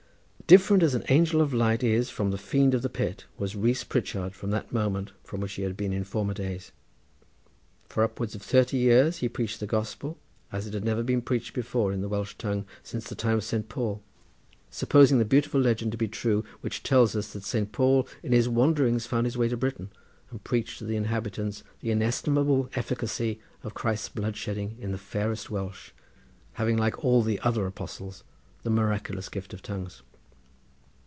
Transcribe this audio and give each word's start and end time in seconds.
Different 0.47 0.83
as 0.83 0.93
an 0.93 1.05
angel 1.07 1.39
of 1.39 1.53
light 1.53 1.81
is 1.81 2.09
from 2.09 2.31
the 2.31 2.37
fiend 2.37 2.73
of 2.73 2.81
the 2.81 2.89
pit 2.89 3.23
was 3.37 3.55
Rees 3.55 3.85
Pritchard 3.85 4.33
from 4.35 4.49
that 4.51 4.73
moment 4.73 5.13
from 5.23 5.39
what 5.39 5.51
he 5.51 5.61
had 5.61 5.77
been 5.77 5.93
in 5.93 6.03
former 6.03 6.33
days. 6.33 6.73
For 7.87 8.03
upwards 8.03 8.35
of 8.35 8.41
thirty 8.41 8.75
years 8.75 9.19
he 9.19 9.29
preached 9.29 9.61
the 9.61 9.65
Gospel 9.65 10.17
as 10.51 10.67
it 10.67 10.73
had 10.73 10.83
never 10.83 11.03
been 11.03 11.21
preached 11.21 11.53
before 11.53 11.93
in 11.93 12.01
the 12.01 12.09
Welsh 12.09 12.35
tongue 12.37 12.65
since 12.83 13.07
the 13.07 13.15
time 13.15 13.37
of 13.37 13.45
Saint 13.45 13.69
Paul, 13.69 14.03
supposing 14.69 15.19
the 15.19 15.23
beautiful 15.23 15.61
legend 15.61 15.93
to 15.93 15.97
be 15.97 16.09
true 16.09 16.43
which 16.59 16.83
tells 16.83 17.15
us 17.15 17.31
that 17.31 17.45
Saint 17.45 17.71
Paul 17.71 18.05
in 18.21 18.33
his 18.33 18.49
wanderings 18.49 19.05
found 19.07 19.27
his 19.27 19.37
way 19.37 19.47
to 19.47 19.55
Britain 19.55 19.89
and 20.31 20.43
preached 20.43 20.79
to 20.79 20.83
the 20.83 20.97
inhabitants 20.97 21.63
the 21.79 21.91
inestimable 21.91 22.69
efficacy 22.75 23.39
of 23.63 23.73
Christ's 23.73 24.09
blood 24.09 24.35
shedding 24.35 24.75
in 24.81 24.91
the 24.91 24.97
fairest 24.97 25.49
Welsh, 25.49 25.91
having 26.53 26.75
like 26.75 27.05
all 27.05 27.21
the 27.21 27.39
other 27.39 27.65
apostles 27.65 28.25
the 28.63 28.69
miraculous 28.69 29.29
gift 29.29 29.53
of 29.53 29.61
tongues. 29.61 30.01